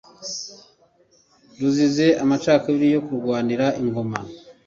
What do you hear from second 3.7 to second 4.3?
Ingoma.